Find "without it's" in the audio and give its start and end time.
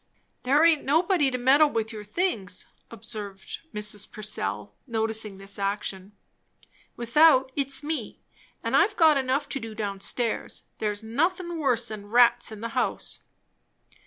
6.97-7.83